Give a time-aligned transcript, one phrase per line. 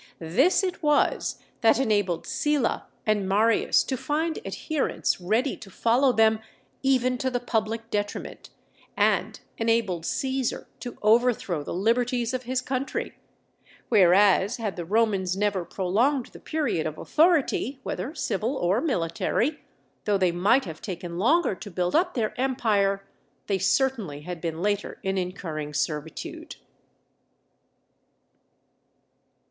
[0.17, 6.39] This it was, that enabled Sylla and Marius to find adherents ready to follow them
[6.81, 8.49] even to the public detriment,
[8.97, 13.13] and enabled Cæsar to overthrow the liberties of his country;
[13.89, 19.59] whereas, had the Romans never prolonged the period of authority, whether civil or military,
[20.05, 23.03] though they might have taken longer to build up their empire,
[23.45, 26.55] they certainly had been later in incurring servitude.